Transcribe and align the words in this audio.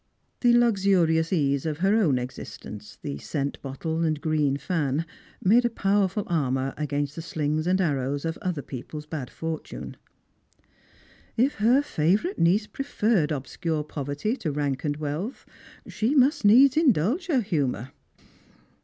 The 0.39 0.51
luxurious 0.57 1.31
ease 1.31 1.63
of 1.63 1.77
her 1.77 1.93
own 1.95 2.17
existence, 2.17 2.97
the 3.03 3.17
cscent 3.17 3.61
bottle 3.61 4.01
and 4.01 4.19
green 4.19 4.57
fan, 4.57 5.05
made 5.43 5.63
a 5.63 5.69
power'"ul 5.69 6.23
armour 6.25 6.73
against 6.75 7.15
the 7.15 7.21
elings 7.39 7.67
and 7.67 7.79
arrows 7.79 8.25
of 8.25 8.35
other 8.39 8.63
people's 8.63 9.05
bad 9.05 9.29
fortune 9.29 9.95
If 11.37 11.57
her 11.57 11.83
favourite 11.83 12.37
240 12.37 12.57
Strangers 12.57 12.63
and 12.63 12.63
Pilgrims. 12.63 12.63
niece 12.63 12.67
preferred 13.13 13.31
obscure 13.31 13.83
poverty 13.83 14.35
to 14.37 14.51
rank 14.51 14.83
and 14.83 14.97
wealth, 14.97 15.45
she 15.87 16.15
must 16.15 16.43
needs 16.45 16.75
indulge 16.75 17.27
her 17.27 17.41
humour. 17.41 17.91